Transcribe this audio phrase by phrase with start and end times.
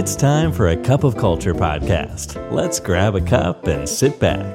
[0.00, 2.28] It's time for a cup of culture podcast.
[2.58, 4.54] Let's grab a cup and sit back.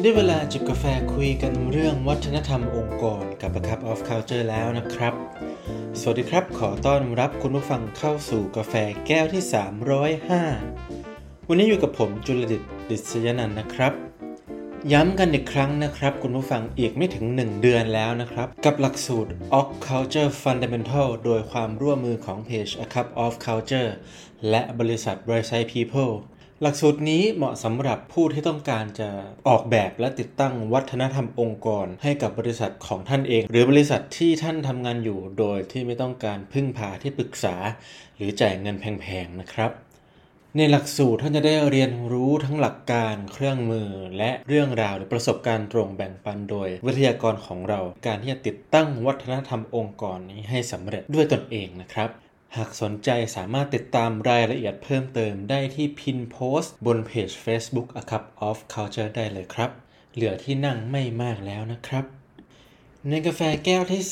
[0.00, 0.84] ได้เวลาจิบกาแฟ
[1.14, 5.14] คุยกันเรื่องวัฒนธรรมองค์กรกับ A Cup of Culture แล้วนะครับ
[6.00, 8.74] สวัสดีครับ ขอต้อนรับคุณผู้ฟังเข้าสู่กาแฟ
[9.06, 9.42] แก้วที่
[10.26, 13.92] 305 วันนี้อยู่กับผมจุลดิตดิษยนันนะครับ
[14.90, 23.90] ย้ำกันอีกครั้งนะครับ คุณผู้ฟังอีกไม่ถึง 1 เดือนแล้วนะครับ กับหลักสูตร o c Culture Fundamental โดยความร่วมมือของเพจ A Cup of Culture
[24.50, 26.12] และบริษัท Bright People
[26.62, 29.10] หลักสูตรนี้เหมาะสำหรับผู้ที่ต้องการจะ
[29.48, 37.54] ออกแบบและติดตั้งวัฒนธรรมองค์กร ให้กับบริษัทของท่านเอง หรือบริษัทที่ท่านทำงานอยู่โดยที่ไม่ต้องการพึ่งพาที่ปรึกษา
[38.16, 39.72] หรือจ่ายเงินแพงๆนะครับ
[40.56, 52.10] ในหลักสูตรท่านจะได้เรียนรู้ทั้งหลักการเครื่องมือ และเรื่องราวหรือประสบการณ์ตรงแบ่งปันโดย วิทยากรของเรา การที่จะติดตั้งวัฒนธรรมองค์กรนี้ให้สำเร็จด้วยตนเองนะครับ
[52.56, 59.70] หากสนใจสามารถติดตามรายละเอียดเพิ่มเติมได้ที่พินโพสต์บนเพจ Facebook A Cup of Culture ได้เลยครับ
[60.14, 62.04] เหลือที่นั่งไม่มากแล้วนะครับ
[63.10, 64.02] ในกาแฟแก้วที่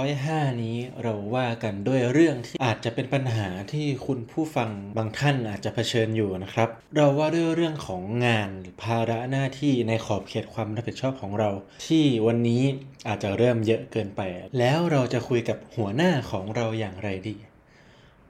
[0.00, 11.50] 305 นี้เราว่ากันด้วยเรื่องที่อาจจะเป็นปัญหาที่คุณผู้ฟังบางท่านอาจจะเผชิญอยู่นะครับ เราว่าด้วยเรื่องของงานหรือภาระหน้าที่ในขอบเขตความรับผิดชอบของเรา
[11.86, 12.62] ที่วันนี้
[13.08, 14.20] อาจจะเริ่มเยอะเกินไป
[14.58, 17.36] แล้วเราจะคุยกับหัวหน้าของเราอย่างไรดี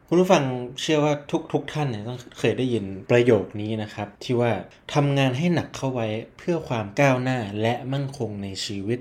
[0.08, 0.44] คุณผู้ฟัง
[0.80, 4.52] เชื่อว่าทุกทุกท่านเนี่ยต้องเคยได้ยินประโยคนี้นะครับ ที่ว่า
[4.94, 9.00] ทำงานให้หนักเข้าไว้เพื่อความก้าวหน้าและมั่นคงในชีวิต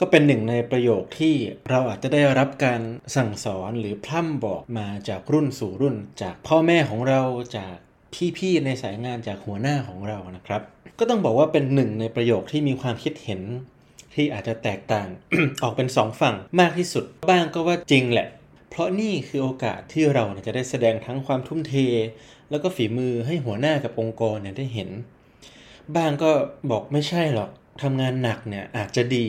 [0.00, 1.34] ก็เป็นหนึ่งในประโยคที่
[1.70, 2.80] เราอาจจะได้รับการ
[3.16, 7.20] สั่งสอนหรือพร่ำบอกมาจากรุ่นสู่รุ่น จากพ่อแม่ของเรา
[7.56, 7.74] จาก
[8.36, 10.62] พี่ๆในสายงานจากหัวหน้าของเรานะครับ
[10.98, 13.40] ก็ต้องบอกว่าเป็นหนึ่งในประโยคที่มีความคิดเห็น
[14.14, 15.08] ที่อาจจะแตกต่าง
[15.62, 18.28] ออกเป็นสองฝั่งมากที่สุด บ้างก็ว่าจริงแหละ
[18.70, 21.74] เพราะนี่คือโอกาสที่เราจะได้แสดงทั้งความทุ่มเท
[22.50, 24.90] แล้วก็ฝีมือให้หัวหน้ากับองค์กรเนี่ยได้เห็น
[25.96, 26.30] บ้างก็
[26.70, 27.50] บอกไม่ใช่หรอก
[27.82, 29.26] ทำงานหนักเนี่ยอาจจะดี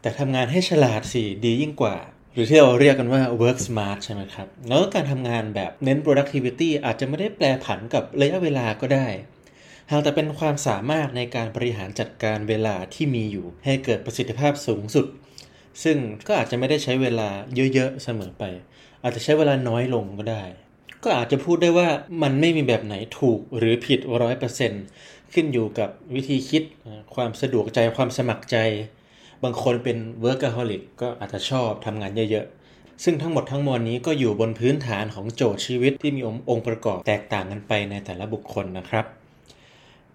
[0.00, 1.96] แต่ทำงานให้ฉลาดสิดียิ่งกว่า
[2.32, 9.08] หรือที่เราเรียกกันว่า work smart ใช่ไหมครับ แล้วการทำงานแบบเน้น productivity อาจจะไม่ได้แปลผันกับระยะเวลาก็ได้
[9.90, 15.06] หากแต่เป็นความสามารถในการบริหารจัดการเวลาที่มีอยู่ ให้เกิดประสิทธิภาพสูงสุด
[15.82, 17.28] ซึ่งก็อาจจะไม่ได้ใช้เวลา
[17.74, 18.44] เยอะๆเสมอไป
[19.02, 20.44] อาจจะใช้เวลาน้อยลงก็ได้
[21.04, 21.88] ก็อาจจะพูดได้ว่า
[22.22, 24.72] มันไม่มีแบบไหนถูกหรือผิดร้อยเปอร์เซ็น
[25.32, 26.62] ขึ้นอยู่กับวิธีคิด
[27.14, 28.56] ความสะดวกใจความสมัครใจ
[29.44, 39.04] บางคนเป็น workaholic ก็อาจจะชอบทำงานเยอะๆ ซึ่งทั้งหมดทั้งมวลนี้ก็อยู่บนพื้นฐานของโจทย์ชีวิตที่มีองค์ประกอบแตกต่างกันไปในแต่ละบุคคลนะครับ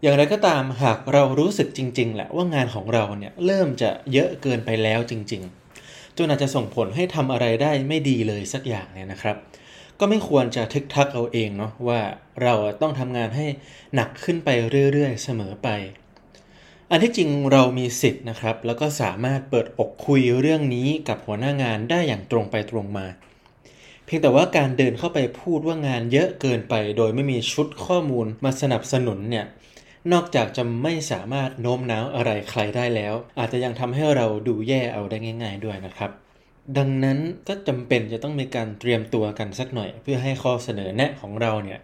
[0.01, 5.41] อย่างไรก็ตามหากเรารู้สึกจริง ๆ แหละว่างานของเราเนี่ยเริ่มจะเยอะเกินไปแล้วจริง
[5.79, 9.37] ๆ จนอาจจะส่งผลให้ทำอะไรได้ไม่ดีเลยสักอย่างเนี่ยนะครับ
[9.99, 11.99] ก็ไม่ควรจะทึกทักเอาเองเนาะว่า
[12.43, 13.45] เราต้องทำงานให้
[13.95, 14.49] หนักขึ้นไป
[14.93, 15.69] เรื่อยๆ เสมอไป
[16.95, 23.05] อันที่จริงเรามีสิทธิ์นะครับ แล้วก็สามารถเปิดอกคุยเรื่องนี้กับหัวหน้างานได้อย่างตรงไปตรงมา
[24.05, 29.45] เพียงแต่ว่าการเดินเข้าไปพูดว่างานเยอะเกินไป โดยไม่มีชุดข้อมูลมาสนับสนุนเนี่ย
[30.11, 36.11] นอกจากจะไม่สามารถโน้มน้าวอะไรใครได้แล้ว อาจจะยังทำให้เราดูแย่เอาได้ง่าย ๆ ด้วยนะครับ
[36.77, 41.79] ดังนั้นก็จำเป็นจะต้องมีการเตรียมตัวกันสักหน่อย เพื่อให้ข้อเสนอแนะของเราเนี่ย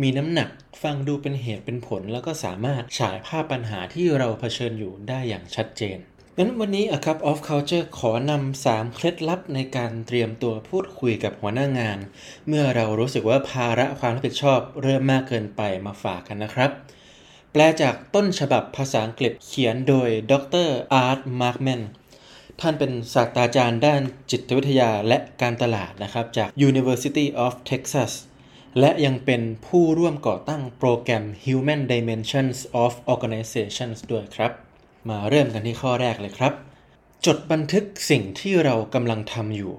[0.00, 0.48] มีน้ำหนัก
[0.82, 5.98] ฟังดูเป็นเหตุเป็นผล แล้วก็สามารถฉายภาพปัญหาที่เราเผชิญอยู่ได้อย่างชัดเจน
[6.38, 11.98] งั้นวันนี้ A Cup of Culture ขอนำ3เคล็ดลับในการเตรียมตัวพูดคุยกับหัวหน้างาน
[12.48, 16.70] เมื่อเรารู้สึกว่าภาระความรับผิดชอบเริ่มมากเกินไปมาฝากกันนะครับ
[17.52, 20.32] แปลจากต้นฉบับภาษาอังกฤษเขียนโดยด
[20.66, 21.82] รอาร์ตมาร์กแมน
[22.60, 28.12] ท่านเป็นศาสตราจารย์ด้านจิตวิทยาและการตลาดนะครับ จาก University of Texas
[28.80, 34.52] และยังเป็นผู้ร่วมก่อตั้งโปรแกรม Human Dimensions of Organizations ด้วยครับ
[35.08, 36.52] มาเริ่มกันที่ข้อแรกเลยครับ
[37.26, 39.72] จดบันทึกสิ่งที่เรากำลังทำอยู่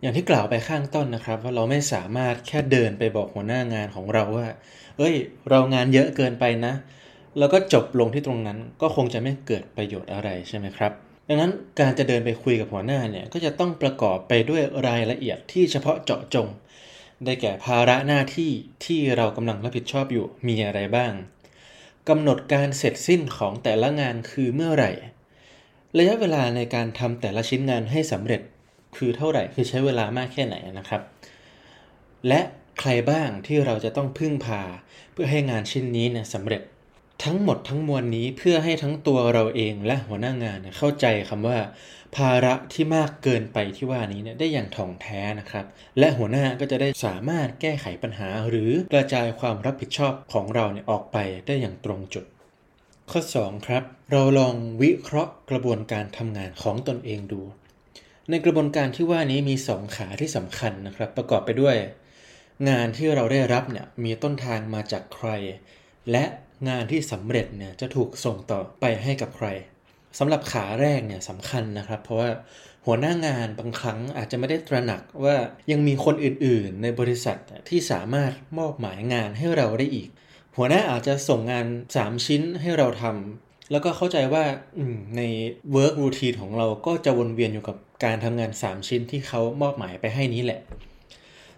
[0.00, 4.48] อย่างที่กล่าวไปข้างต้นนะครับ ว่าเราไม่สามารถแค่เดินไปบอกหัวหน้างานของเราว่า
[4.98, 5.14] เอ้ย
[5.50, 6.74] เรางานเยอะเกินไปนะ
[7.38, 10.92] แล้วก็จบลงที่ตรงนั้นก็คงจะไม่เกิดประโยชน์อะไรใช่ไหมครับ
[11.30, 16.48] ดังนั้นการจะเดินไปคุยกับหัวหน้าเนี่ยก็จะต้องประกอบไปด้วยรายละเอียดที่เฉพาะเจาะจง
[17.24, 18.50] ได้แก่ภาระหน้าที่
[18.84, 21.12] ที่เรากำลังรับผิดชอบอยู่มีอะไรบ้าง
[22.08, 24.90] กำหนดการเสร็จสิ้นของแต่ละงานคือเมื่อไหร่
[25.98, 28.42] ระยะเวลาในการทำแต่ละชิ้นงานให้สำเร็จ
[28.96, 31.02] คือเท่าไหร่คือใช้เวลามากแค่ไหนนะครับ
[32.28, 32.40] และ
[32.80, 34.62] ใครบ้างที่เราจะต้องพึ่งพา
[35.12, 36.62] เพื่อให้งานชิ้นนี้เนี่ยสำเร็จ
[37.24, 41.58] ทั้งหมดทั้งมวลนี้เพื่อให้ทั้งตัวเราเองและหัวหน้างานเข้าใจคำว่า
[42.16, 45.64] ภาระที่มากเกินไปที่ว่านี้เนี่ยได้อย่างถ่องแท้นะครับ
[45.98, 51.16] และหัวหน้าก็จะได้สามารถแก้ไขปัญหา หรือกระจายความรับผิดชอบของเราเนี่ยออกไป
[51.46, 52.24] ได้อย่างตรงจุด
[53.10, 53.82] ข้อ 2 ครับ
[54.12, 57.40] เราลองวิเคราะห์กระบวนการทำงานของตนเองดู
[58.30, 61.76] ในกระบวนการที่ว่านี้มี 2 ขาที่สำคัญนะครับ ประกอบไปด้วย
[62.68, 65.28] งานที่เราได้รับเนี่ยมีต้นทางมาจากใคร
[66.10, 66.24] และ
[66.68, 69.48] งานที่สำเร็จเนี่ยจะถูกส่งต่อไปให้กับใคร
[70.18, 72.30] สำหรับขาแรกเนี่ยสำคัญนะครับ เพราะว่า
[72.86, 75.36] หัวหน้างานบางครั้งอาจจะไม่ได้ตระหนักว่า
[75.70, 77.38] ยังมีคนอื่นๆ ในบริษัท
[77.68, 80.08] ที่สามารถมอบหมายงานให้เราได้อีก
[80.56, 81.66] หัวหน้าอาจจะส่งงาน
[81.96, 84.44] 3 ชิ้นให้เราทำแล้วก็เข้าใจว่า
[85.16, 85.22] ใน
[85.74, 90.60] work routine ของเราก็จะวนเวียนอยู่กับการทำงาน 3 ชิ้นที่เขามอบหมายไปให้นี้แหละ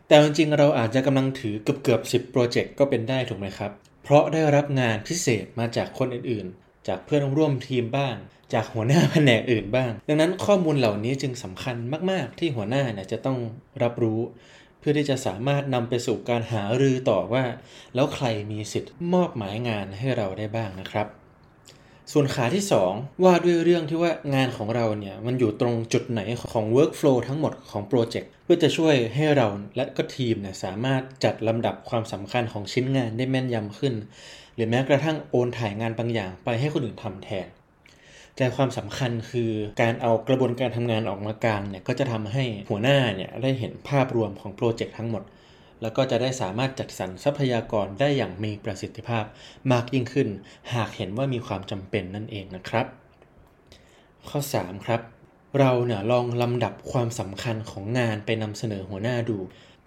[0.06, 8.14] แต่จริงๆ เราอาจจะกำลังถือเกือบเกือบสิบโปรเจกต์ก็เป็นได้ถูกไหมครับ เพราะได้รับงานพิเศษมาจากคนอื่นๆ จากเพื่อนร่วมทีมบ้าง
[8.52, 11.76] จากหัวหน้าแผนกอื่นบ้าง ดังนั้นข้อมูลเหล่านี้จึงสำคัญ
[12.10, 13.38] มาก ๆ ที่หัวหน้าเนี่ยจะต้อง
[13.82, 14.20] รับรู้
[14.78, 17.44] เพื่อที่จะสามารถนำไปสู่การหารือต่อว่า
[17.94, 21.06] แล้วใครมีสิทธิ์มอบหมายงานให้เราได้บ้างนะครับ
[22.12, 26.20] ส่วนขาที่ 2 ว่าด้วยเรื่องที่ว่างานของเราเนี่ย มันอยู่ตรงจุดไหน
[26.52, 29.46] ของ workflow ทั้งหมดของโปรเจกต์เพื่อจะช่วยให้เรา
[29.76, 33.94] และก็ทีมเนี่ยสามารถจัดลำดับความสำคัญของชิ้นงานได้แม่นยำขึ้น
[34.54, 37.46] หรือแม้กระทั่งโอนถ่ายงานบางอย่างไปให้คนอื่นทำแทน
[38.36, 45.22] ใจความสำคัญคือการเอากระบวนการทำงานออกมากลางเนี่ยก็จะทำให้หัวหน้าเนี่ยได้เห็นภาพรวมของโปรเจกต์ทั้งหมด
[45.82, 49.24] แล้วก็จะได้สามารถจัดสรรทรัพยากรได้อย่างมีประสิทธิภาพ
[49.72, 50.28] มากยิ่งขึ้น
[50.74, 52.86] หากเห็นว่ามีความจำเป็นนั่นเองนะครับ
[54.28, 55.00] ข้อ 3 ครับ
[55.58, 59.38] เราเนี่ยลองลำดับความสำคัญของงานไปนำเสนอหัวหน้าดู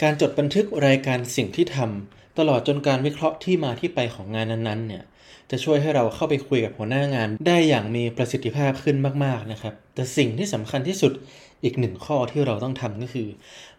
[0.02, 5.04] การจดบันทึกรายการสิ่งที่ทำตลอดจนการวิเคราะห์ที่มาที่ไปของงานนั้นๆเนี่ย
[5.52, 11.14] จะช่วยให้เราเข้าไปคุยกับหัวหน้างานได้อย่างมีประสิทธิภาพขึ้นมากๆนะครับ แต่สิ่งที่สำคัญที่สุด
[11.64, 13.28] อีกหนึ่งข้อที่เราต้องทำก็คือ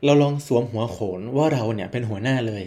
[0.05, 2.65] เราลองสวมหัวโขนว่าเราเนี่ยเป็นหัวหน้าเลย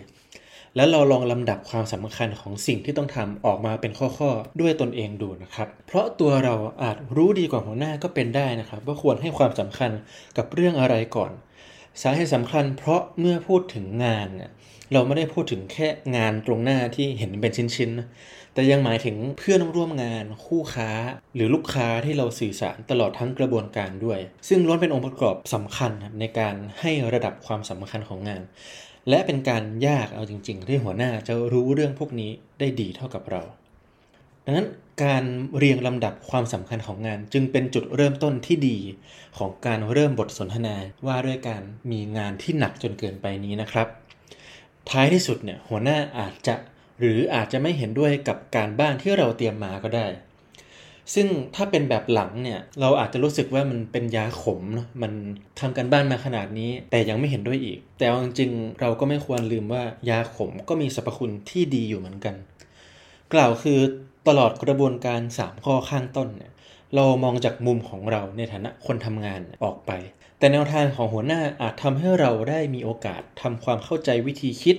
[0.75, 9.91] แล้วเราลองลำดับความสำคัญของสิ่งที่ต้องทำออกมาเป็นข้อๆด้วยตนเองดูนะครับ เพราะตัวเราอาจรู้ดีกว่าหัวหน้าก็เป็นได้นะครับ ว่าควรให้ความสำคัญ
[10.37, 11.31] กับเรื่องอะไรก่อน
[12.01, 14.51] สาเหตุสำคัญเพราะเมื่อพูดถึงงานเนี่ย
[14.93, 20.89] เราไม่ได้พูดถึงแค่งานตรงหน้าที่เห็นเป็นชิ้นๆ แต่ยังหมายถึงเพื่อนร่วมงาน คู่ค้า
[21.35, 28.41] หรือลูกค้าที่เราสื่อสารตลอดทั้งกระบวนการด้วย ซึ่งล้วนเป็นองค์ประกอบสำคัญในการให้ระดับความสำคัญของงาน
[29.09, 33.41] และเป็นการยากเอาจริง ๆ ที่หัวหน้าจะรู้เรื่องพวกนี้ได้ดีเท่ากับเรา
[34.45, 34.67] ดังนั้น
[35.03, 35.23] การ
[35.57, 38.77] เรียงลำดับความสำคัญของงาน จึงเป็นจุดเริ่มต้นที่ดี
[39.37, 40.75] ของการเริ่มบทสนทนา
[41.07, 41.61] ว่าด้วยการ
[41.91, 43.87] มีงานที่หนักจนเกินไปนี้นะครับ
[44.89, 46.55] ท้ายที่สุดเนี่ยหัวหน้าอาจจะ
[46.99, 50.07] หรืออาจจะไม่เห็นด้วยกับการบ้านที่เราเตรียมมาก็ได้
[51.13, 55.11] ซึ่งถ้าเป็นแบบหลังเนี่ยเราอาจจะรู้สึกว่ามันเป็นยาขมเนาะมัน
[55.59, 62.35] ทำกันบ้านมาขนาดนี้ แต่ยังไม่เห็นด้วยอีก แต่จริงๆเราก็ไม่ควรลืมว่ายาขมก็มีสรรพคุณที่ดีอยู่เหมือนกัน
[63.33, 63.79] กล่าวคือ
[64.27, 66.51] ตลอดกระบวนการ 3 ข้อข้างต้นเนี่ย
[66.95, 69.91] เรามองจากมุมของเราในฐานะคนทำงานออกไป
[70.39, 74.77] แต่แนวทางของหัวหน้าอาจทำให้เราได้มีโอกาสทำความเข้าใจวิธีคิด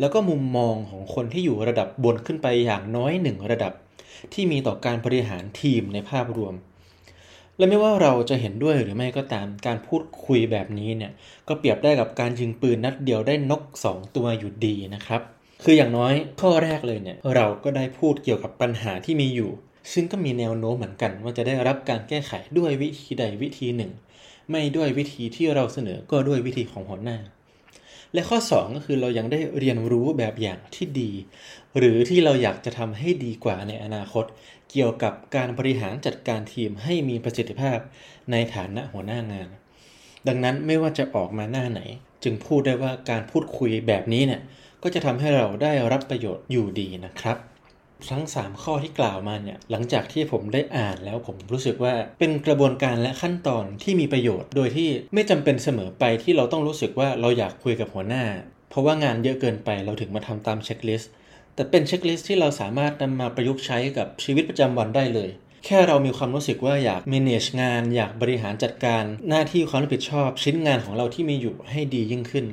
[0.00, 3.72] แล้วก็มุมมองของคนที่อยู่ระดับบนขึ้นไปอย่างน้อยหนึ่งระดับ
[4.32, 6.54] ที่มีต่อการบริหารทีมในภาพรวม
[7.58, 11.12] และไม่ว่าเราจะเห็นด้วยหรือไม่ก็ตามการพูดคุยแบบนี้เนี่ย
[11.48, 15.20] ก็เปรียบได้กับการยิงปืนนัดเดียวได้นก 2 ตัวอยู่ดีนะครับ
[15.64, 19.50] คืออย่างน้อยข้อแรกเลยเนี่ยเราก็ได้พูดเกี่ยวกับปัญหาที่มีอยู่
[19.92, 23.92] ซึ่งก็มีแนวโน้มเหมือนกันว่าจะได้รับการแก้ไขด้วยวิธีใดวิธีหนึ่ง
[24.50, 27.18] ไม่ด้วยวิธีที่เราเสนอก็ด้วยวิธีของหัวหน้า
[28.14, 31.10] และข้อ 2 ก็คือเรายังได้เรียนรู้แบบอย่างที่ดี
[31.78, 34.24] หรือที่เราอยากจะทำให้ดีกว่าในอนาคต
[34.70, 37.78] เกี่ยวกับการบริหารจัดการทีมให้มีประสิทธิภาพ
[38.30, 39.48] ในฐานะหัวหน้างาน
[40.28, 41.80] ดังนั้นไม่ว่าจะออกมาหน้าไหน
[42.24, 44.40] จึงพูดได้ว่าการพูดคุยแบบนี้เนี่ย
[44.82, 47.38] ก็จะทำให้เราได้รับประโยชน์อยู่ดีนะครับ
[48.10, 58.24] ทั้ง 3 ข้อที่กล่าวมาเนี่ยหลังจากที่ผมได้อ่านแล้วผมรู้สึกว่าเป็นกระบวนการและขั้นตอนที่มีประโยชน์ โดยที่ไม่จำเป็นเสมอไปที่เราต้องรู้สึกว่าเราอยากคุยกับหัวหน้า
[58.70, 61.12] เพราะว่างานเยอะเกินไปเราถึงมาทำตาม checklist
[61.54, 65.30] แต่เป็น checklist ที่เราสามารถนำมาประยุกต์ใช้กับชีวิตประจำวันได้เลย
[65.64, 72.46] แค่เรามีความรู้สึกว่าอยาก manage งาน อยากบริหารจัดการ หน้าที่ความรับผิดชอบ ชิ้นงานของเราที่มีอยู่ให้ดียิ่งขึ้น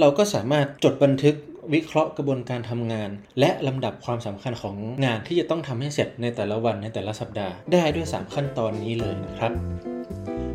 [0.00, 1.36] เราก็สามารถจดบันทึก
[1.74, 3.10] วิเคราะห์กระบวนการทำงาน
[3.40, 9.52] และลำดับความสำคัญของงานที่จะต้องทำให้เสร็จในแต่ละวันในแต่ละสัปดาห์ ได้ด้วย 3 ขั้นตอนนี้เลยนะครับ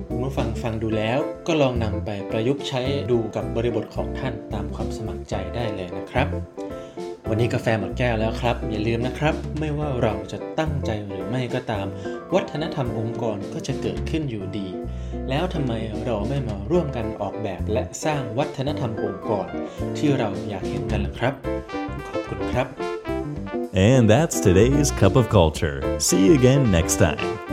[0.09, 6.27] คุณผู้ฟังฟังดูแล้วก็ลองนำไปประยุกต์ใช้ดูกับบริบทของท่านตามความสมัครใจได้เลยนะครับ
[7.29, 11.85] วันนี้กาแฟหมดแก้วแล้วครับ อย่าลืมนะครับ ไม่ว่าเราจะตั้งใจหรือไม่ก็ตาม
[12.35, 14.67] วัฒนธรรมองค์กรก็จะเกิดขึ้นอยู่ดี
[15.29, 15.73] แล้วทำไม
[16.05, 19.47] เราไม่มาร่วมกันออกแบบและสร้างวัฒนธรรมองค์กร
[19.97, 21.33] ที่เราอยากเห็นกันล่ะครับ
[22.07, 22.67] ขอบคุณครับ
[23.91, 25.77] And that's today's Cup of Culture.
[25.97, 27.52] See you again next time.